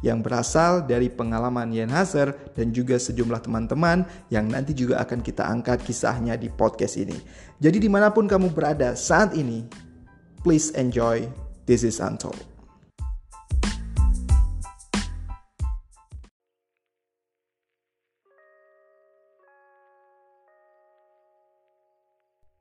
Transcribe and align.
yang 0.00 0.24
berasal 0.24 0.84
dari 0.84 1.12
pengalaman 1.12 1.72
Yen 1.72 1.92
Hazer 1.92 2.32
dan 2.56 2.72
juga 2.72 2.96
sejumlah 2.96 3.44
teman-teman 3.44 4.04
yang 4.32 4.48
nanti 4.48 4.72
juga 4.72 5.00
akan 5.04 5.20
kita 5.20 5.44
angkat 5.44 5.84
kisahnya 5.84 6.36
di 6.36 6.48
podcast 6.48 6.96
ini. 6.96 7.16
Jadi 7.60 7.80
di 7.84 7.88
mana 7.88 8.08
pun 8.08 8.24
kamu 8.24 8.52
berada 8.52 8.96
saat 8.96 9.36
ini, 9.36 9.64
please 10.40 10.72
enjoy 10.76 11.28
This 11.70 11.86
is 11.86 12.02
Untold. 12.02 12.59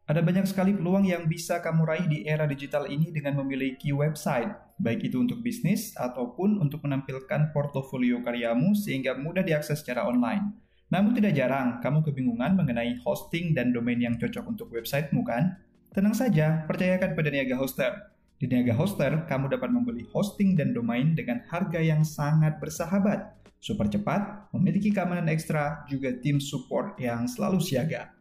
Ada 0.10 0.26
banyak 0.26 0.50
sekali 0.50 0.74
peluang 0.74 1.06
yang 1.06 1.30
bisa 1.30 1.62
kamu 1.62 1.86
raih 1.86 2.10
di 2.10 2.26
era 2.26 2.50
digital 2.50 2.90
ini 2.90 3.14
dengan 3.14 3.46
memiliki 3.46 3.94
website, 3.94 4.50
baik 4.82 5.06
itu 5.06 5.22
untuk 5.22 5.46
bisnis 5.46 5.94
ataupun 5.94 6.58
untuk 6.58 6.82
menampilkan 6.82 7.54
portofolio 7.54 8.18
karyamu 8.26 8.74
sehingga 8.74 9.14
mudah 9.14 9.46
diakses 9.46 9.86
secara 9.86 10.10
online. 10.10 10.58
Namun 10.90 11.14
tidak 11.14 11.38
jarang 11.38 11.78
kamu 11.78 12.02
kebingungan 12.02 12.58
mengenai 12.58 12.98
hosting 13.06 13.54
dan 13.54 13.70
domain 13.70 14.02
yang 14.02 14.18
cocok 14.18 14.50
untuk 14.50 14.74
websitemu 14.74 15.22
kan? 15.22 15.62
Tenang 15.94 16.18
saja, 16.18 16.66
percayakan 16.66 17.14
pada 17.14 17.30
Niaga 17.30 17.62
Hoster. 17.62 17.94
Di 18.42 18.50
Niaga 18.50 18.74
Hoster, 18.82 19.30
kamu 19.30 19.54
dapat 19.54 19.70
membeli 19.70 20.10
hosting 20.10 20.58
dan 20.58 20.74
domain 20.74 21.14
dengan 21.14 21.46
harga 21.54 21.78
yang 21.78 22.02
sangat 22.02 22.58
bersahabat, 22.58 23.30
super 23.62 23.86
cepat, 23.86 24.50
memiliki 24.58 24.90
keamanan 24.90 25.30
ekstra, 25.30 25.86
juga 25.86 26.18
tim 26.18 26.42
support 26.42 26.98
yang 26.98 27.30
selalu 27.30 27.62
siaga. 27.62 28.18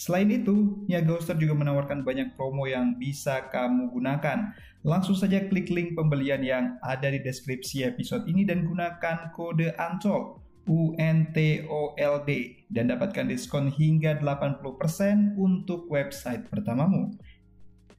Selain 0.00 0.32
itu, 0.32 0.80
Niaga 0.88 1.20
Hoster 1.20 1.36
juga 1.36 1.52
menawarkan 1.60 2.00
banyak 2.00 2.32
promo 2.32 2.64
yang 2.64 2.96
bisa 2.96 3.52
kamu 3.52 3.92
gunakan. 3.92 4.56
Langsung 4.80 5.12
saja 5.12 5.44
klik 5.44 5.68
link 5.68 5.92
pembelian 5.92 6.40
yang 6.40 6.80
ada 6.80 7.12
di 7.12 7.20
deskripsi 7.20 7.84
episode 7.84 8.24
ini 8.24 8.48
dan 8.48 8.64
gunakan 8.64 9.28
kode 9.36 9.76
ANTOLD 9.76 10.40
UNTOLD 10.64 12.30
dan 12.72 12.84
dapatkan 12.88 13.28
diskon 13.28 13.68
hingga 13.68 14.16
80% 14.24 15.36
untuk 15.36 15.84
website 15.92 16.48
pertamamu. 16.48 17.12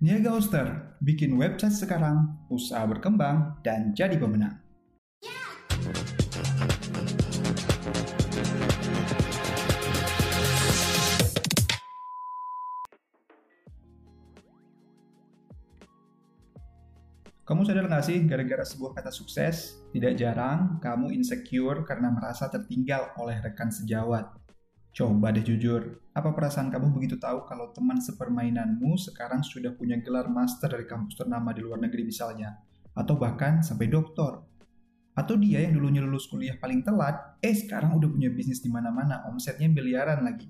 Niaga 0.02 0.34
Hoster, 0.34 0.98
bikin 1.06 1.38
website 1.38 1.78
sekarang, 1.78 2.34
usaha 2.50 2.82
berkembang, 2.90 3.62
dan 3.62 3.94
jadi 3.94 4.18
pemenang. 4.18 4.58
Kamu 17.52 17.68
sadar 17.68 17.84
gak 17.92 18.08
sih, 18.08 18.16
gara-gara 18.24 18.64
sebuah 18.64 18.96
kata 18.96 19.12
sukses, 19.12 19.84
tidak 19.92 20.16
jarang 20.16 20.80
kamu 20.80 21.12
insecure 21.12 21.84
karena 21.84 22.08
merasa 22.08 22.48
tertinggal 22.48 23.12
oleh 23.20 23.44
rekan 23.44 23.68
sejawat. 23.68 24.24
Coba 24.96 25.36
deh 25.36 25.44
jujur, 25.44 26.00
apa 26.16 26.32
perasaan 26.32 26.72
kamu 26.72 26.96
begitu 26.96 27.20
tahu 27.20 27.44
kalau 27.44 27.76
teman 27.76 28.00
sepermainanmu 28.00 28.96
sekarang 28.96 29.44
sudah 29.44 29.76
punya 29.76 30.00
gelar 30.00 30.32
master 30.32 30.72
dari 30.72 30.88
kampus 30.88 31.20
ternama 31.20 31.52
di 31.52 31.60
luar 31.60 31.84
negeri 31.84 32.08
misalnya? 32.08 32.56
Atau 32.96 33.20
bahkan 33.20 33.60
sampai 33.60 33.92
doktor? 33.92 34.48
Atau 35.12 35.36
dia 35.36 35.60
yang 35.60 35.76
dulunya 35.76 36.00
lulus 36.00 36.32
kuliah 36.32 36.56
paling 36.56 36.88
telat, 36.88 37.36
eh 37.44 37.52
sekarang 37.52 38.00
udah 38.00 38.08
punya 38.16 38.32
bisnis 38.32 38.64
di 38.64 38.72
mana-mana, 38.72 39.28
omsetnya 39.28 39.68
miliaran 39.68 40.24
lagi. 40.24 40.48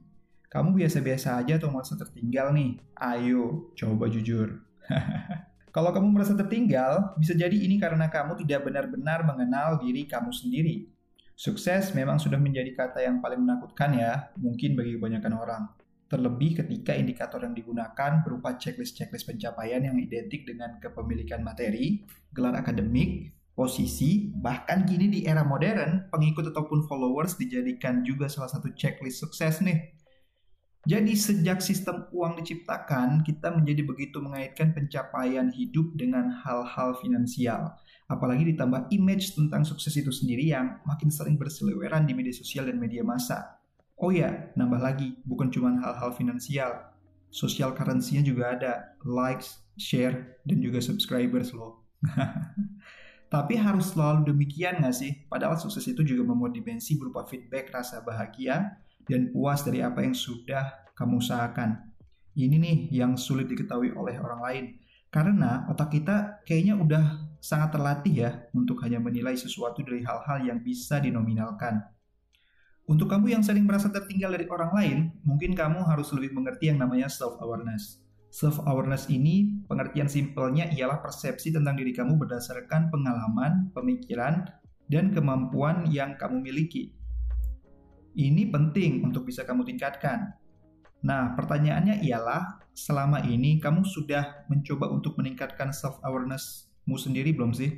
Kamu 0.53 0.78
biasa-biasa 0.78 1.41
aja 1.41 1.57
atau 1.57 1.73
merasa 1.73 1.97
tertinggal 1.97 2.53
nih? 2.53 2.78
Ayo, 2.94 3.73
coba 3.73 4.06
jujur. 4.06 4.62
Kalau 5.71 5.95
kamu 5.95 6.11
merasa 6.11 6.35
tertinggal, 6.35 7.15
bisa 7.15 7.31
jadi 7.31 7.55
ini 7.55 7.79
karena 7.79 8.11
kamu 8.11 8.43
tidak 8.43 8.67
benar-benar 8.67 9.23
mengenal 9.23 9.79
diri 9.79 10.03
kamu 10.03 10.35
sendiri. 10.35 10.91
Sukses 11.31 11.95
memang 11.95 12.19
sudah 12.19 12.35
menjadi 12.35 12.75
kata 12.75 12.99
yang 13.07 13.23
paling 13.23 13.39
menakutkan 13.39 13.95
ya, 13.95 14.35
mungkin 14.35 14.75
bagi 14.75 14.99
kebanyakan 14.99 15.33
orang. 15.33 15.63
Terlebih 16.11 16.59
ketika 16.59 16.91
indikator 16.91 17.39
yang 17.47 17.55
digunakan 17.55 18.19
berupa 18.19 18.59
checklist-checklist 18.59 19.23
pencapaian 19.23 19.79
yang 19.79 19.95
identik 19.95 20.43
dengan 20.43 20.75
kepemilikan 20.83 21.39
materi, 21.39 22.03
gelar 22.35 22.51
akademik, 22.59 23.31
posisi, 23.55 24.27
bahkan 24.27 24.83
kini 24.83 25.07
di 25.07 25.19
era 25.23 25.47
modern, 25.47 26.11
pengikut 26.11 26.51
ataupun 26.51 26.83
followers 26.83 27.39
dijadikan 27.39 28.03
juga 28.03 28.27
salah 28.27 28.51
satu 28.51 28.75
checklist 28.75 29.23
sukses 29.23 29.63
nih. 29.63 30.00
Jadi 30.81 31.14
sejak 31.14 31.62
sistem 31.62 32.09
uang 32.09 32.42
diciptakan, 32.42 33.22
kita 33.22 33.53
menjadi 33.53 33.86
begitu 33.86 34.18
mengaitkan 34.18 34.74
pencapaian 34.74 35.53
hidup 35.53 35.94
dengan 35.94 36.34
hal-hal 36.42 36.97
finansial. 36.97 37.78
Apalagi 38.09 38.50
ditambah 38.50 38.90
image 38.90 39.38
tentang 39.38 39.62
sukses 39.62 39.94
itu 39.94 40.09
sendiri 40.09 40.50
yang 40.50 40.81
makin 40.90 41.14
sering 41.14 41.38
berseliweran 41.38 42.09
di 42.09 42.18
media 42.18 42.34
sosial 42.34 42.66
dan 42.66 42.81
media 42.81 43.06
massa. 43.06 43.62
Oh 44.02 44.09
ya, 44.09 44.50
nambah 44.58 44.81
lagi, 44.81 45.14
bukan 45.22 45.53
cuma 45.53 45.78
hal-hal 45.78 46.09
finansial. 46.18 46.74
Social 47.30 47.78
currency-nya 47.78 48.25
juga 48.25 48.58
ada, 48.58 48.74
likes, 49.06 49.62
share, 49.78 50.42
dan 50.50 50.66
juga 50.66 50.81
subscribers 50.81 51.53
loh. 51.53 51.86
Tapi 53.34 53.53
harus 53.56 53.94
selalu 53.94 54.34
demikian 54.34 54.81
nggak 54.81 54.98
sih? 54.98 55.13
Padahal 55.30 55.56
sukses 55.62 55.86
itu 55.86 56.02
juga 56.02 56.25
memuat 56.25 56.58
dimensi 56.58 56.98
berupa 56.98 57.24
feedback 57.30 57.69
rasa 57.69 58.02
bahagia, 58.02 58.81
dan 59.07 59.31
puas 59.34 59.63
dari 59.66 59.81
apa 59.85 60.01
yang 60.01 60.13
sudah 60.13 60.91
kamu 60.97 61.22
usahakan. 61.22 61.91
Ini 62.38 62.56
nih 62.56 62.78
yang 62.94 63.19
sulit 63.19 63.51
diketahui 63.51 63.91
oleh 63.95 64.16
orang 64.22 64.41
lain. 64.41 64.66
Karena 65.12 65.67
otak 65.67 65.91
kita 65.91 66.39
kayaknya 66.47 66.79
udah 66.79 67.03
sangat 67.44 67.75
terlatih 67.75 68.13
ya 68.16 68.31
untuk 68.56 68.79
hanya 68.85 69.01
menilai 69.03 69.35
sesuatu 69.35 69.84
dari 69.84 70.06
hal-hal 70.07 70.39
yang 70.47 70.63
bisa 70.63 71.03
dinominalkan. 71.03 71.84
Untuk 72.88 73.12
kamu 73.12 73.35
yang 73.35 73.44
sering 73.44 73.67
merasa 73.67 73.91
tertinggal 73.91 74.31
dari 74.31 74.47
orang 74.47 74.72
lain, 74.72 74.97
mungkin 75.28 75.51
kamu 75.51 75.83
harus 75.83 76.09
lebih 76.16 76.31
mengerti 76.38 76.72
yang 76.72 76.79
namanya 76.79 77.12
self-awareness. 77.12 78.01
Self-awareness 78.31 79.12
ini, 79.12 79.63
pengertian 79.68 80.07
simpelnya 80.07 80.72
ialah 80.72 81.03
persepsi 81.03 81.51
tentang 81.51 81.75
diri 81.75 81.91
kamu 81.91 82.16
berdasarkan 82.16 82.88
pengalaman, 82.88 83.75
pemikiran, 83.75 84.47
dan 84.88 85.12
kemampuan 85.12 85.88
yang 85.91 86.16
kamu 86.16 86.39
miliki. 86.39 86.95
Ini 88.11 88.51
penting 88.51 89.07
untuk 89.07 89.23
bisa 89.23 89.47
kamu 89.47 89.63
tingkatkan. 89.63 90.35
Nah, 91.01 91.33
pertanyaannya 91.33 92.03
ialah, 92.03 92.59
selama 92.75 93.23
ini 93.23 93.57
kamu 93.57 93.88
sudah 93.88 94.45
mencoba 94.51 94.91
untuk 94.91 95.16
meningkatkan 95.16 95.72
self-awareness-mu 95.72 96.95
sendiri 97.00 97.31
belum 97.31 97.55
sih? 97.55 97.71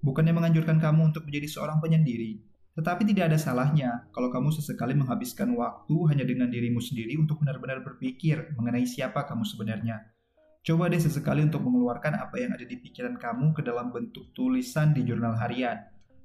Bukannya 0.00 0.32
menganjurkan 0.32 0.80
kamu 0.80 1.12
untuk 1.12 1.28
menjadi 1.28 1.48
seorang 1.48 1.78
penyendiri, 1.84 2.40
tetapi 2.74 3.06
tidak 3.06 3.32
ada 3.32 3.38
salahnya 3.38 4.10
kalau 4.10 4.32
kamu 4.34 4.50
sesekali 4.50 4.98
menghabiskan 4.98 5.54
waktu 5.54 5.96
hanya 6.10 6.26
dengan 6.26 6.50
dirimu 6.50 6.82
sendiri 6.82 7.14
untuk 7.20 7.38
benar-benar 7.44 7.86
berpikir 7.86 8.52
mengenai 8.58 8.88
siapa 8.88 9.28
kamu 9.28 9.46
sebenarnya. 9.46 10.08
Coba 10.64 10.88
deh 10.88 10.98
sesekali 10.98 11.44
untuk 11.44 11.60
mengeluarkan 11.62 12.16
apa 12.16 12.40
yang 12.40 12.56
ada 12.56 12.64
di 12.64 12.80
pikiran 12.80 13.20
kamu 13.20 13.52
ke 13.52 13.60
dalam 13.60 13.92
bentuk 13.92 14.32
tulisan 14.32 14.96
di 14.96 15.04
jurnal 15.04 15.36
harian. 15.36 15.76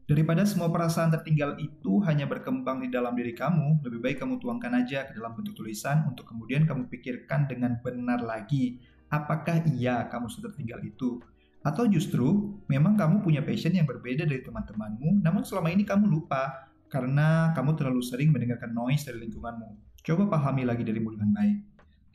Daripada 0.10 0.42
semua 0.42 0.74
perasaan 0.74 1.14
tertinggal 1.14 1.54
itu 1.62 2.02
hanya 2.02 2.26
berkembang 2.26 2.82
di 2.82 2.90
dalam 2.90 3.14
diri 3.14 3.38
kamu, 3.38 3.86
lebih 3.86 4.02
baik 4.02 4.18
kamu 4.26 4.42
tuangkan 4.42 4.82
aja 4.82 5.06
ke 5.06 5.14
dalam 5.14 5.38
bentuk 5.38 5.54
tulisan 5.54 6.02
untuk 6.10 6.26
kemudian 6.26 6.66
kamu 6.66 6.90
pikirkan 6.90 7.46
dengan 7.46 7.78
benar 7.86 8.18
lagi 8.26 8.82
apakah 9.14 9.62
iya 9.70 10.10
kamu 10.10 10.26
sudah 10.26 10.50
tertinggal 10.50 10.82
itu. 10.82 11.22
Atau 11.62 11.86
justru 11.94 12.58
memang 12.66 12.98
kamu 12.98 13.22
punya 13.22 13.46
passion 13.46 13.70
yang 13.70 13.86
berbeda 13.86 14.26
dari 14.26 14.42
teman-temanmu, 14.42 15.22
namun 15.22 15.46
selama 15.46 15.70
ini 15.70 15.86
kamu 15.86 16.10
lupa 16.10 16.74
karena 16.90 17.54
kamu 17.54 17.78
terlalu 17.78 18.02
sering 18.02 18.34
mendengarkan 18.34 18.74
noise 18.74 19.06
dari 19.06 19.30
lingkunganmu. 19.30 20.02
Coba 20.02 20.26
pahami 20.26 20.66
lagi 20.66 20.82
dirimu 20.82 21.14
dengan 21.14 21.38
baik. 21.38 21.58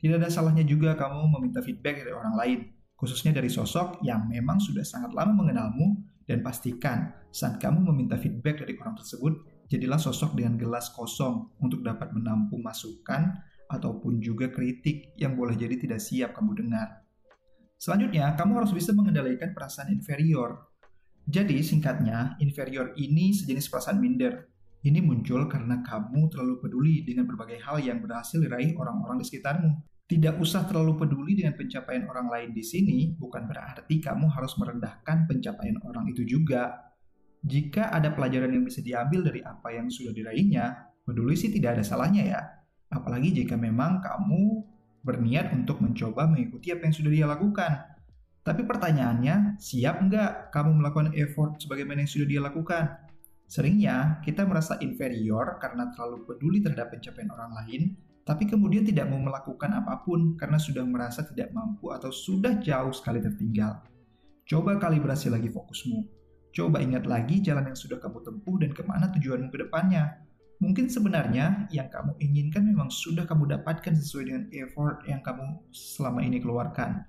Tidak 0.03 0.19
ada 0.19 0.27
salahnya 0.27 0.67
juga 0.67 0.99
kamu 0.99 1.31
meminta 1.39 1.63
feedback 1.63 2.03
dari 2.03 2.11
orang 2.11 2.35
lain, 2.35 2.59
khususnya 2.99 3.31
dari 3.31 3.47
sosok 3.47 4.03
yang 4.03 4.27
memang 4.27 4.59
sudah 4.59 4.83
sangat 4.83 5.15
lama 5.15 5.31
mengenalmu 5.31 6.14
dan 6.25 6.41
pastikan 6.41 7.13
saat 7.29 7.61
kamu 7.61 7.85
meminta 7.93 8.17
feedback 8.17 8.65
dari 8.65 8.73
orang 8.81 8.97
tersebut, 8.97 9.33
jadilah 9.69 10.01
sosok 10.01 10.37
dengan 10.37 10.57
gelas 10.57 10.89
kosong 10.93 11.53
untuk 11.61 11.85
dapat 11.85 12.13
menampung 12.13 12.61
masukan 12.61 13.33
ataupun 13.69 14.21
juga 14.21 14.49
kritik 14.53 15.13
yang 15.17 15.33
boleh 15.33 15.57
jadi 15.57 15.77
tidak 15.77 16.01
siap 16.01 16.37
kamu 16.37 16.65
dengar. 16.65 17.05
Selanjutnya, 17.75 18.33
kamu 18.39 18.63
harus 18.63 18.71
bisa 18.71 18.95
mengendalikan 18.95 19.51
perasaan 19.51 19.91
inferior. 19.91 20.73
Jadi, 21.25 21.59
singkatnya, 21.65 22.37
inferior 22.39 22.93
ini 22.95 23.33
sejenis 23.33 23.67
perasaan 23.67 23.97
minder. 23.97 24.47
Ini 24.85 25.01
muncul 25.01 25.49
karena 25.49 25.81
kamu 25.81 26.29
terlalu 26.29 26.61
peduli 26.61 27.01
dengan 27.01 27.25
berbagai 27.25 27.57
hal 27.65 27.81
yang 27.81 27.99
berhasil 28.05 28.37
diraih 28.37 28.77
orang-orang 28.77 29.17
di 29.17 29.25
sekitarmu. 29.25 29.94
Tidak 30.05 30.37
usah 30.37 30.69
terlalu 30.69 31.01
peduli 31.01 31.33
dengan 31.33 31.57
pencapaian 31.57 32.05
orang 32.05 32.29
lain 32.29 32.49
di 32.53 32.61
sini, 32.61 33.17
bukan 33.17 33.49
berarti 33.49 33.97
kamu 33.97 34.29
harus 34.29 34.53
merendahkan 34.61 35.25
pencapaian 35.25 35.81
orang 35.81 36.05
itu 36.13 36.21
juga. 36.21 36.93
Jika 37.41 37.89
ada 37.89 38.13
pelajaran 38.13 38.53
yang 38.53 38.61
bisa 38.69 38.85
diambil 38.85 39.25
dari 39.25 39.41
apa 39.41 39.73
yang 39.73 39.89
sudah 39.89 40.13
diraihnya, 40.13 40.93
peduli 41.09 41.33
sih 41.33 41.49
tidak 41.49 41.81
ada 41.81 41.83
salahnya 41.85 42.21
ya. 42.21 42.41
Apalagi 42.93 43.33
jika 43.33 43.57
memang 43.57 43.97
kamu 43.97 44.61
berniat 45.01 45.53
untuk 45.57 45.81
mencoba 45.81 46.29
mengikuti 46.29 46.69
apa 46.69 46.85
yang 46.85 46.95
sudah 46.97 47.11
dia 47.13 47.25
lakukan. 47.25 47.73
Tapi 48.45 48.61
pertanyaannya, 48.61 49.57
siap 49.57 50.05
nggak 50.05 50.53
kamu 50.53 50.85
melakukan 50.85 51.17
effort 51.17 51.57
sebagaimana 51.57 52.05
yang 52.05 52.11
sudah 52.13 52.27
dia 52.29 52.41
lakukan? 52.45 52.93
Seringnya, 53.49 54.21
kita 54.21 54.45
merasa 54.45 54.77
inferior 54.81 55.57
karena 55.57 55.89
terlalu 55.93 56.29
peduli 56.29 56.61
terhadap 56.61 56.93
pencapaian 56.93 57.29
orang 57.33 57.57
lain, 57.57 57.97
tapi 58.25 58.49
kemudian 58.49 58.81
tidak 58.81 59.05
mau 59.05 59.21
melakukan 59.21 59.69
apa 59.69 60.01
pun 60.01 60.33
karena 60.33 60.57
sudah 60.57 60.81
merasa 60.81 61.21
tidak 61.29 61.53
mampu 61.53 61.93
atau 61.93 62.09
sudah 62.09 62.57
jauh 62.57 62.89
sekali 62.89 63.21
tertinggal. 63.21 63.85
Coba 64.49 64.81
kalibrasi 64.81 65.29
lagi 65.29 65.53
fokusmu. 65.53 66.01
Coba 66.49 66.81
ingat 66.81 67.05
lagi 67.05 67.37
jalan 67.45 67.69
yang 67.69 67.77
sudah 67.77 68.01
kamu 68.01 68.25
tempuh 68.25 68.57
dan 68.57 68.73
ke 68.73 68.81
mana 68.81 69.13
tujuanmu 69.13 69.53
ke 69.53 69.69
depannya. 69.69 70.25
Mungkin 70.57 70.89
sebenarnya 70.89 71.69
yang 71.69 71.85
kamu 71.93 72.17
inginkan 72.17 72.65
memang 72.65 72.89
sudah 72.89 73.29
kamu 73.29 73.61
dapatkan 73.61 73.93
sesuai 73.93 74.23
dengan 74.25 74.43
effort 74.57 75.05
yang 75.05 75.21
kamu 75.21 75.61
selama 75.69 76.25
ini 76.25 76.41
keluarkan. 76.41 77.05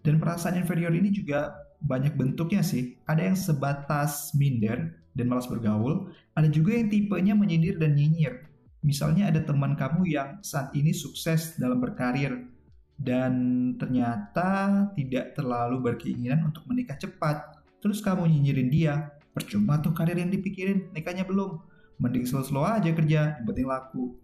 Dan 0.00 0.16
perasaan 0.16 0.56
inferior 0.56 0.94
ini 0.96 1.12
juga 1.12 1.52
banyak 1.84 2.16
bentuknya 2.16 2.64
sih. 2.64 2.96
Ada 3.04 3.28
yang 3.28 3.36
sebatas 3.36 4.32
minder 4.32 4.96
dan 5.12 5.28
malas 5.28 5.50
bergaul, 5.50 6.08
ada 6.32 6.48
juga 6.48 6.72
yang 6.72 6.88
tipenya 6.88 7.36
menyindir 7.36 7.76
dan 7.76 7.92
nyinyir 7.92 8.55
Misalnya 8.86 9.34
ada 9.34 9.42
teman 9.42 9.74
kamu 9.74 10.06
yang 10.06 10.38
saat 10.46 10.70
ini 10.78 10.94
sukses 10.94 11.58
dalam 11.58 11.82
berkarir 11.82 12.46
dan 12.94 13.34
ternyata 13.74 14.86
tidak 14.94 15.34
terlalu 15.34 15.82
berkeinginan 15.82 16.46
untuk 16.46 16.62
menikah 16.70 16.94
cepat. 16.94 17.58
Terus 17.82 17.98
kamu 17.98 18.30
nyinyirin 18.30 18.70
dia, 18.70 19.10
percuma 19.34 19.82
tuh 19.82 19.90
karir 19.90 20.14
yang 20.14 20.30
dipikirin, 20.30 20.94
nikahnya 20.94 21.26
belum. 21.26 21.58
Mending 21.98 22.30
slow-slow 22.30 22.62
aja 22.62 22.94
kerja, 22.94 23.42
yang 23.42 23.46
penting 23.50 23.66
laku. 23.66 24.14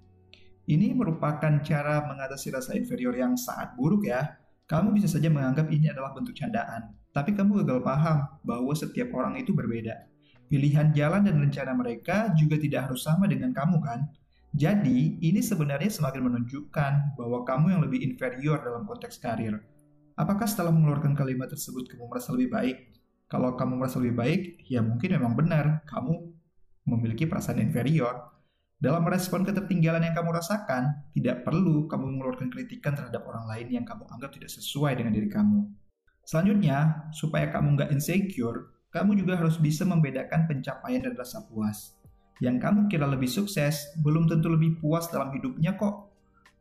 Ini 0.70 0.94
merupakan 0.94 1.58
cara 1.66 2.06
mengatasi 2.06 2.54
rasa 2.54 2.78
inferior 2.78 3.18
yang 3.18 3.34
sangat 3.34 3.74
buruk 3.74 4.06
ya. 4.06 4.38
Kamu 4.70 4.94
bisa 4.94 5.10
saja 5.10 5.26
menganggap 5.26 5.68
ini 5.74 5.90
adalah 5.90 6.14
bentuk 6.14 6.38
candaan, 6.38 6.94
tapi 7.10 7.34
kamu 7.34 7.66
gagal 7.66 7.82
paham 7.82 8.30
bahwa 8.46 8.72
setiap 8.78 9.10
orang 9.10 9.42
itu 9.42 9.50
berbeda. 9.50 10.06
Pilihan 10.46 10.94
jalan 10.94 11.26
dan 11.26 11.42
rencana 11.42 11.74
mereka 11.74 12.30
juga 12.38 12.56
tidak 12.62 12.88
harus 12.88 13.02
sama 13.02 13.26
dengan 13.26 13.50
kamu 13.50 13.82
kan? 13.82 14.06
Jadi, 14.52 15.16
ini 15.24 15.40
sebenarnya 15.40 15.88
semakin 15.88 16.28
menunjukkan 16.28 17.16
bahwa 17.16 17.40
kamu 17.48 17.72
yang 17.72 17.80
lebih 17.80 18.04
inferior 18.04 18.60
dalam 18.60 18.84
konteks 18.84 19.16
karir. 19.16 19.56
Apakah 20.12 20.44
setelah 20.44 20.68
mengeluarkan 20.68 21.16
kalimat 21.16 21.48
tersebut 21.48 21.88
kamu 21.88 22.04
merasa 22.04 22.36
lebih 22.36 22.52
baik? 22.52 22.76
Kalau 23.32 23.56
kamu 23.56 23.80
merasa 23.80 23.96
lebih 23.96 24.16
baik, 24.20 24.40
ya 24.68 24.84
mungkin 24.84 25.16
memang 25.16 25.32
benar 25.32 25.80
kamu 25.88 26.36
memiliki 26.84 27.24
perasaan 27.24 27.64
inferior. 27.64 28.28
Dalam 28.76 29.08
merespon 29.08 29.40
ketertinggalan 29.40 30.04
yang 30.04 30.12
kamu 30.12 30.36
rasakan, 30.36 31.08
tidak 31.16 31.48
perlu 31.48 31.88
kamu 31.88 32.12
mengeluarkan 32.12 32.52
kritikan 32.52 32.92
terhadap 32.92 33.24
orang 33.24 33.48
lain 33.48 33.72
yang 33.72 33.88
kamu 33.88 34.04
anggap 34.12 34.36
tidak 34.36 34.52
sesuai 34.52 35.00
dengan 35.00 35.16
diri 35.16 35.32
kamu. 35.32 35.64
Selanjutnya, 36.28 37.08
supaya 37.16 37.48
kamu 37.48 37.80
nggak 37.80 37.90
insecure, 37.96 38.84
kamu 38.92 39.16
juga 39.16 39.40
harus 39.40 39.56
bisa 39.56 39.88
membedakan 39.88 40.44
pencapaian 40.44 41.00
dan 41.00 41.16
rasa 41.16 41.40
puas 41.48 42.01
yang 42.40 42.56
kamu 42.56 42.88
kira 42.88 43.04
lebih 43.04 43.28
sukses 43.28 43.92
belum 44.00 44.30
tentu 44.30 44.48
lebih 44.48 44.80
puas 44.80 45.10
dalam 45.10 45.34
hidupnya 45.34 45.74
kok. 45.76 46.08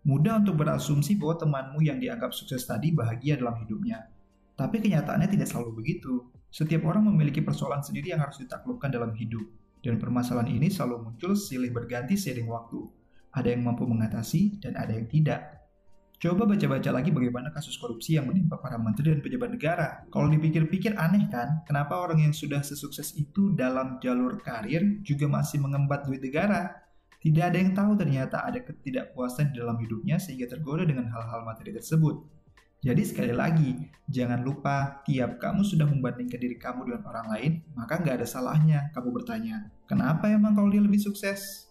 Mudah 0.02 0.42
untuk 0.42 0.58
berasumsi 0.58 1.14
bahwa 1.16 1.38
temanmu 1.38 1.80
yang 1.86 2.02
dianggap 2.02 2.34
sukses 2.34 2.66
tadi 2.66 2.90
bahagia 2.90 3.38
dalam 3.38 3.62
hidupnya. 3.62 4.10
Tapi 4.58 4.82
kenyataannya 4.82 5.30
tidak 5.30 5.48
selalu 5.48 5.78
begitu. 5.78 6.26
Setiap 6.50 6.84
orang 6.90 7.06
memiliki 7.08 7.40
persoalan 7.46 7.86
sendiri 7.86 8.12
yang 8.12 8.22
harus 8.22 8.42
ditaklukkan 8.42 8.90
dalam 8.90 9.14
hidup. 9.14 9.46
Dan 9.82 9.98
permasalahan 9.98 10.50
ini 10.50 10.70
selalu 10.70 11.10
muncul 11.10 11.34
silih 11.38 11.70
berganti 11.70 12.18
seiring 12.18 12.50
waktu. 12.50 12.82
Ada 13.34 13.54
yang 13.54 13.66
mampu 13.66 13.86
mengatasi 13.86 14.62
dan 14.62 14.78
ada 14.78 14.94
yang 14.94 15.06
tidak. 15.06 15.61
Coba 16.22 16.46
baca-baca 16.46 16.94
lagi 16.94 17.10
bagaimana 17.10 17.50
kasus 17.50 17.82
korupsi 17.82 18.14
yang 18.14 18.30
menimpa 18.30 18.62
para 18.62 18.78
menteri 18.78 19.10
dan 19.10 19.26
pejabat 19.26 19.58
negara. 19.58 20.06
Kalau 20.14 20.30
dipikir-pikir 20.30 20.94
aneh 20.94 21.26
kan, 21.34 21.66
kenapa 21.66 21.98
orang 21.98 22.22
yang 22.22 22.30
sudah 22.30 22.62
sesukses 22.62 23.18
itu 23.18 23.58
dalam 23.58 23.98
jalur 24.06 24.38
karir 24.38 25.02
juga 25.02 25.26
masih 25.26 25.58
mengembat 25.66 26.06
duit 26.06 26.22
negara? 26.22 26.78
Tidak 27.18 27.42
ada 27.42 27.58
yang 27.58 27.74
tahu 27.74 27.98
ternyata 27.98 28.46
ada 28.46 28.62
ketidakpuasan 28.62 29.50
di 29.50 29.66
dalam 29.66 29.82
hidupnya 29.82 30.22
sehingga 30.22 30.46
tergoda 30.46 30.86
dengan 30.86 31.10
hal-hal 31.10 31.42
materi 31.42 31.74
tersebut. 31.74 32.22
Jadi 32.86 33.02
sekali 33.02 33.34
lagi, 33.34 33.82
jangan 34.06 34.46
lupa 34.46 35.02
tiap 35.02 35.42
kamu 35.42 35.66
sudah 35.66 35.90
membandingkan 35.90 36.38
diri 36.38 36.62
kamu 36.62 36.86
dengan 36.86 37.02
orang 37.10 37.28
lain, 37.34 37.52
maka 37.74 37.98
nggak 37.98 38.22
ada 38.22 38.28
salahnya 38.30 38.94
kamu 38.94 39.10
bertanya, 39.10 39.74
kenapa 39.90 40.30
emang 40.30 40.54
kalau 40.54 40.70
dia 40.70 40.86
lebih 40.86 41.02
sukses? 41.02 41.71